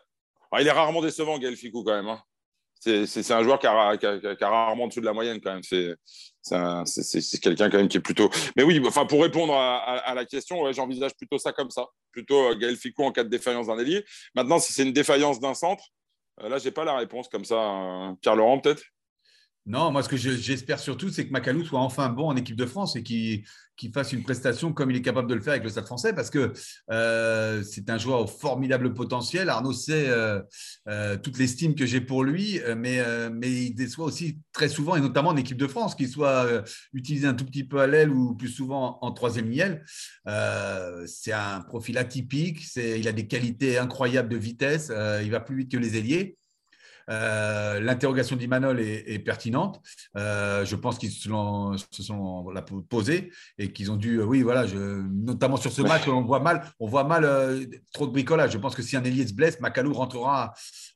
[0.52, 2.10] Ah, il est rarement décevant, Gaël Ficou quand même.
[2.10, 2.22] Hein
[2.84, 5.64] c'est un joueur qui a, qui, a, rarement dessous de la moyenne quand même.
[5.64, 8.30] C'est quelqu'un quand même qui est plutôt.
[8.56, 12.56] Mais oui, enfin pour répondre à, la question, j'envisage plutôt ça comme ça, plutôt euh,
[12.56, 14.04] Gaël Ficou en cas de défaillance d'un ailier.
[14.36, 16.03] Maintenant, si c'est une défaillance d'un centre, euh,
[16.42, 17.60] là j'ai pas la réponse comme ça.
[17.60, 18.16] Hein.
[18.22, 18.84] Pierre Laurent peut-être?
[19.66, 22.66] Non, moi, ce que j'espère surtout, c'est que Macalou soit enfin bon en équipe de
[22.66, 23.44] France et qu'il
[23.94, 26.30] fasse une prestation comme il est capable de le faire avec le Stade français, parce
[26.30, 26.52] que
[26.92, 29.48] euh, c'est un joueur au formidable potentiel.
[29.48, 30.42] Arnaud sait euh,
[30.90, 35.02] euh, toute l'estime que j'ai pour lui, mais, mais il déçoit aussi très souvent, et
[35.02, 36.46] notamment en équipe de France, qu'il soit
[36.92, 39.86] utilisé un tout petit peu à l'aile ou plus souvent en troisième miel.
[41.08, 44.92] c'est un profil atypique, il a des qualités incroyables de vitesse,
[45.24, 46.38] il va plus vite que les ailiers.
[47.10, 49.82] Euh, l'interrogation d'Imanol est, pertinente.
[50.18, 51.30] Euh, je pense qu'ils se,
[51.92, 52.46] se, sont
[52.90, 56.66] posés et qu'ils ont dû, oui, voilà, je, notamment sur ce match, on voit mal,
[56.80, 58.52] on voit mal euh, trop de bricolage.
[58.52, 60.54] Je pense que si un ailier se blesse, Macalou rentrera,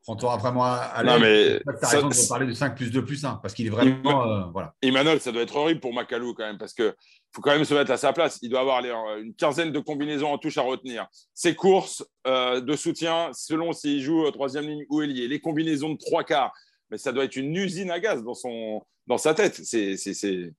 [0.08, 1.62] rentrera vraiment à, l'aise.
[1.66, 4.50] Tu as raison de parler de 5 plus 2 plus 1 parce qu'il est vraiment.
[4.52, 4.74] voilà.
[4.82, 6.96] Imanol, ça doit être horrible pour Macalou quand même parce que
[7.34, 8.40] faut quand même se mettre à sa place.
[8.42, 8.84] Il doit avoir
[9.18, 11.08] une quinzaine de combinaisons en touche à retenir.
[11.34, 15.98] Ses courses euh, de soutien, selon s'il joue troisième ligne ou ailier, les combinaisons de
[15.98, 16.54] trois quarts.
[16.90, 19.56] Mais ça doit être une usine à gaz dans, son, dans sa tête.
[19.56, 20.54] C'est, c'est, c'est,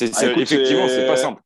[0.00, 1.42] ah, effectivement, c'est pas simple.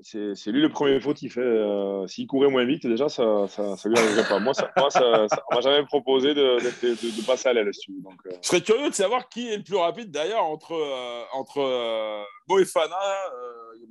[0.00, 1.38] C'est lui le premier fautif.
[1.38, 1.42] Hein.
[1.42, 4.38] Euh, s'il courait moins vite, déjà, ça ne lui arriverait pas.
[4.38, 7.70] Moi, ça, moi ça, m'a jamais proposé de, de, passer à l'aile.
[7.88, 8.30] Donc, euh.
[8.42, 12.96] Je serais curieux de savoir qui est le plus rapide, d'ailleurs, entre, euh, entre Moefana,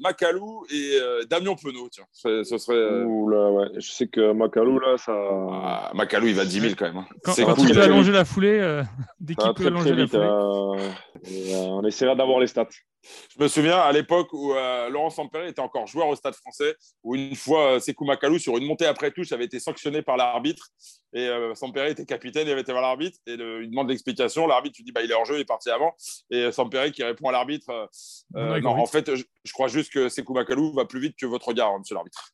[0.02, 1.88] Macalou et Damien Penaud.
[1.90, 2.06] Tiens.
[2.12, 3.68] Ce, serait, ouais.
[3.78, 5.14] Je sais que Macalou, là, ça.
[5.14, 6.98] Ah, Macalou, il va 10 000 quand même.
[6.98, 7.08] Hein.
[7.24, 8.82] Quand, quand il peut allonger la foulée,
[9.20, 11.56] dès qu'il peut allonger la foulée.
[11.56, 12.68] on essaiera d'avoir les stats.
[13.04, 16.76] Je me souviens à l'époque où euh, Laurent Sampere était encore joueur au Stade français,
[17.04, 20.18] où une fois, euh, Sekou Makalou, sur une montée après touche, avait été sanctionné par
[20.18, 20.70] l'arbitre.
[21.14, 23.18] Et euh, Sampere était capitaine, il avait été voir l'arbitre.
[23.26, 24.48] Et il demande l'explication.
[24.48, 25.96] L'arbitre lui dit bah, il est hors jeu, il est parti avant.
[26.30, 27.90] Et Sampere qui répond à l'arbitre
[28.34, 31.78] non, en fait, je, crois juste que Sekou Makalou va plus vite que votre regard,
[31.80, 32.32] monsieur l'arbitre.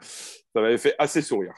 [0.00, 1.54] Ça m'avait fait assez sourire.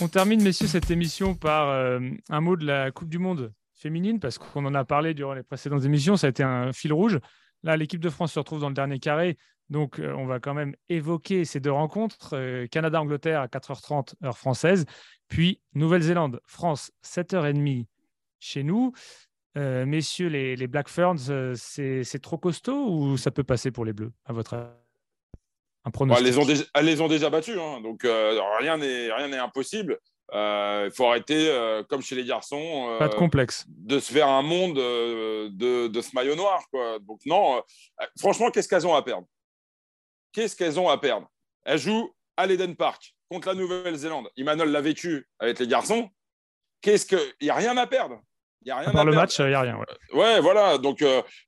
[0.00, 4.20] On termine, messieurs, cette émission par euh, un mot de la Coupe du Monde féminine,
[4.20, 7.18] parce qu'on en a parlé durant les précédentes émissions, ça a été un fil rouge.
[7.64, 9.38] Là, l'équipe de France se retrouve dans le dernier carré,
[9.70, 12.34] donc euh, on va quand même évoquer ces deux rencontres.
[12.34, 14.84] Euh, Canada-Angleterre à 4h30 heure française,
[15.26, 17.86] puis Nouvelle-Zélande, France 7h30
[18.38, 18.92] chez nous.
[19.56, 24.32] messieurs, les, Black Ferns, c'est trop costaud ou ça peut passer pour les Bleus, à
[24.32, 24.87] votre avis
[25.84, 27.80] elles, les ont déjà, les ont déjà battues, hein.
[27.80, 29.98] donc euh, rien n'est impossible.
[30.34, 33.64] Euh, il faut arrêter, euh, comme chez les garçons, Pas de, complexe.
[33.68, 36.62] de se faire un monde de, de, ce maillot noir.
[36.70, 36.98] Quoi.
[37.00, 37.62] Donc non,
[38.18, 39.26] franchement, qu'est-ce qu'elles ont à perdre?
[40.32, 41.28] Qu'est-ce qu'elles ont à perdre?
[41.64, 44.28] Elles jouent à l'Eden Park contre la Nouvelle-Zélande.
[44.36, 46.10] Emmanuel l'a vécu avec les garçons.
[46.82, 48.20] Qu'est-ce que Il n'y a rien à perdre.
[48.62, 49.78] Il y a rien à, le match, il n'y a rien.
[50.12, 50.78] Ouais, voilà.
[50.78, 51.02] Donc,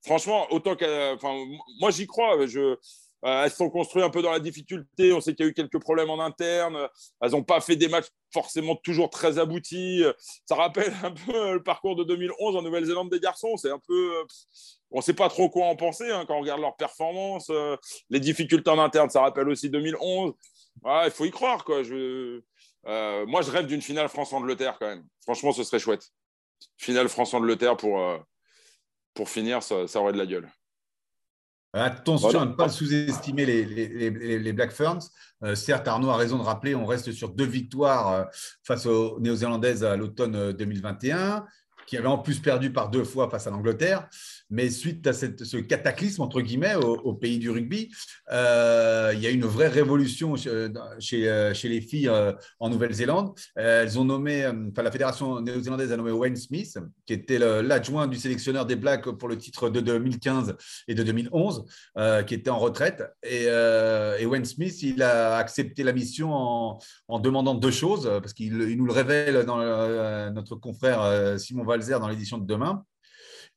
[0.05, 1.16] franchement, autant que.
[1.81, 2.47] moi, j'y crois.
[2.47, 2.77] Je,
[3.24, 5.12] euh, elles sont construites un peu dans la difficulté.
[5.12, 6.88] On sait qu'il y a eu quelques problèmes en interne.
[7.20, 10.02] Elles n'ont pas fait des matchs forcément toujours très aboutis.
[10.46, 13.56] Ça rappelle un peu le parcours de 2011 en Nouvelle-Zélande des garçons.
[13.56, 14.24] C'est un peu.
[14.90, 17.48] On ne sait pas trop quoi en penser hein, quand on regarde leurs performances.
[17.50, 17.76] Euh,
[18.09, 20.33] les difficultés en interne, ça rappelle aussi 2011.
[20.85, 21.64] il faut y croire.
[21.64, 21.83] Quoi.
[21.83, 25.04] Euh, moi, je rêve d'une finale France-Angleterre quand même.
[25.22, 26.11] Franchement, ce serait chouette.
[26.78, 28.02] Finale France-Angleterre pour,
[29.14, 30.50] pour finir, ça aurait de la gueule.
[31.72, 35.11] Attention à ne pas sous-estimer les, Black Ferns.
[35.42, 38.24] Euh, certes, Arnaud a raison de rappeler, on reste sur deux victoires euh,
[38.64, 41.18] face aux Néo-Zélandaises à l'automne 2021.
[41.18, 41.40] Euh,
[41.87, 44.09] qui avait en plus perdu par deux fois face à l'Angleterre.
[44.51, 47.91] Mais suite à ce cataclysme, entre guillemets, au, pays du rugby,
[48.33, 50.51] euh, il y a une vraie révolution chez,
[51.29, 53.33] euh, les filles euh, en Nouvelle-Zélande.
[53.55, 58.17] elles ont nommé, enfin, la fédération néo-zélandaise a nommé Wayne Smith, qui était l'adjoint du
[58.17, 60.57] sélectionneur des Blacks pour le titre de 2015
[60.89, 61.65] et de 2011,
[62.27, 63.05] qui était en retraite.
[63.23, 63.47] Et,
[64.27, 68.93] Wayne Smith, il a accepté la mission en, demandant deux choses, parce qu'il nous le
[68.93, 69.59] révèle dans
[70.33, 72.85] notre confrère Simon Val dans l'édition de demain.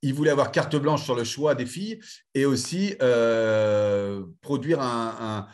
[0.04, 2.00] Il voulait avoir carte blanche sur le choix des filles
[2.36, 5.48] et aussi euh, produire un,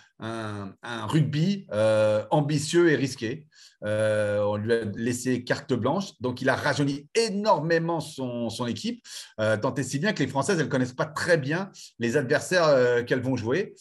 [1.07, 3.45] rugby euh, ambitieux et risqué.
[3.85, 9.05] Euh, on lui a laissé carte blanche, donc il a rajeuni énormément son, équipe,
[9.37, 13.05] tant et si bien que les Françaises, elles ne connaissent pas très bien les adversaires
[13.05, 13.75] qu'elles vont jouer.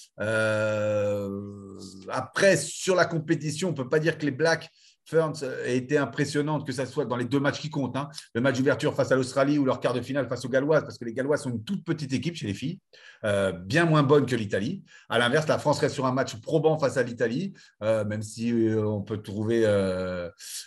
[2.09, 4.71] après, sur la compétition, on ne peut pas dire que les Blacks
[5.09, 8.09] Ferns a été impressionnante, que ce soit dans les deux matchs qui comptent, hein.
[8.35, 10.99] le match d'ouverture face à l'Australie ou leur quart de finale face aux Galloises, parce
[10.99, 12.79] que les Galloises sont une toute petite équipe chez les filles,
[13.25, 14.83] euh, bien moins bonne que l'Italie.
[15.09, 18.53] À l'inverse, la France reste sur un match probant face à l'Italie, euh, même si
[18.53, 19.65] euh, on peut trouver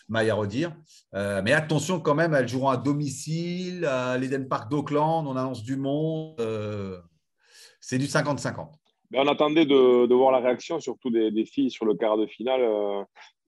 [0.10, 0.76] maille à redire.
[1.14, 5.78] mais attention quand même, elles joueront à domicile, à l'Eden Park d'Auckland, on annonce du
[5.78, 6.42] monde.
[7.80, 8.72] c'est du 50-50.
[9.12, 12.26] Ben, on attendait de, voir la réaction, surtout des, des, filles sur le quart de
[12.26, 12.62] finale.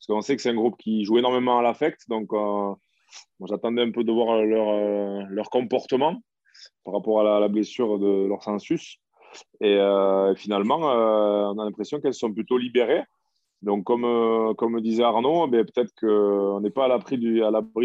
[0.03, 2.01] Parce qu'on sait que c'est un groupe qui joue énormément à l'affect.
[2.09, 2.73] Donc, euh,
[3.47, 6.21] j'attendais un peu de voir leur, euh, comportement
[6.83, 8.99] par rapport à la, blessure de leur sensus.
[9.61, 13.03] Et euh, finalement, on a l'impression qu'elles sont plutôt libérées.
[13.61, 17.17] Donc, comme, disait Arnaud, ben, peut-être qu'on n'est pas à l'abri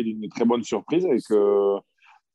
[0.02, 1.76] d'une très bonne surprise et que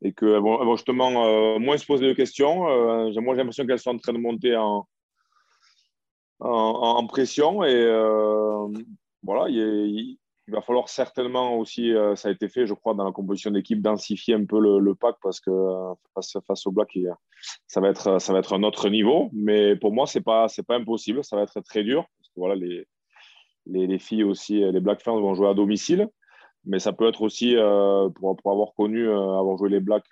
[0.06, 2.56] et qu'elles vont, justement moins se poser de questions.
[2.56, 4.56] moi, j'ai l'impression qu'elles sont en train de monter
[6.40, 7.86] en pression et
[9.24, 13.12] voilà, il, va falloir certainement aussi, euh, ça a été fait, je crois, dans la
[13.12, 16.98] composition d'équipe, densifier un peu le, pack parce que euh, face, face, au bloc,
[17.68, 19.30] ça, va être, ça va être un autre niveau.
[19.34, 21.24] Mais pour moi, ce n'est pas, pas impossible.
[21.24, 22.06] Ça va être très dur.
[22.20, 22.86] Parce que, voilà, les,
[23.66, 26.10] les, filles aussi, les Black Ferns vont jouer à domicile.
[26.66, 30.12] Mais ça peut être aussi, euh, pour, pour, avoir connu, avoir joué les Blacks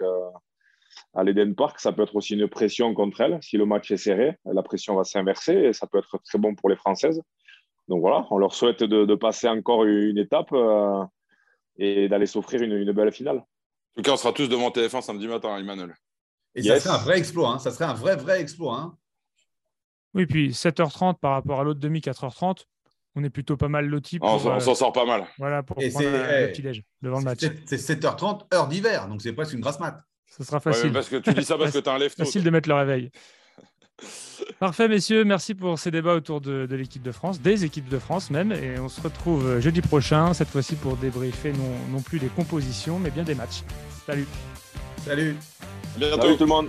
[1.13, 3.38] à l'Eden Park, ça peut être aussi une pression contre elles.
[3.41, 6.56] Si le match est serré, la pression va s'inverser et ça peut être très bon
[6.56, 7.21] pour les Françaises.
[7.91, 11.04] Donc voilà, on leur souhaite de, passer encore une étape euh,
[11.77, 13.39] et d'aller s'offrir une, belle finale.
[13.39, 13.43] En
[13.97, 15.93] tout cas, on sera tous devant TF1 samedi matin, Emmanuel.
[16.56, 17.49] Et ça serait un vrai exploit.
[17.49, 17.60] Hein.
[17.60, 18.77] Ça serait un vrai, vrai exploit.
[18.77, 18.97] Hein.
[20.13, 22.63] Oui, puis 7h30 par rapport à l'autre demi, 4h30,
[23.15, 24.19] on est plutôt pas mal loti.
[24.21, 25.27] on s'en euh, sort pas mal.
[25.38, 27.39] Voilà, pour prendre le petit-déj devant le match.
[27.65, 30.01] C'est 7h30, heure d'hiver, donc c'est presque une grasse mat.
[30.27, 30.93] Ce sera facile.
[30.93, 32.75] parce que tu dis ça parce que tu as un lève Facile de mettre le
[32.75, 33.12] réveil.
[34.59, 35.23] Parfait, messieurs.
[35.23, 38.51] Merci pour ces débats autour de, l'équipe de France, des équipes de France même.
[38.51, 42.99] Et on se retrouve jeudi prochain, cette fois-ci pour débriefer non, non plus des compositions,
[42.99, 43.63] mais bien des matchs.
[44.05, 44.27] Salut.
[45.05, 45.35] Salut.
[45.95, 46.21] À bientôt.
[46.21, 46.67] Salut tout le monde.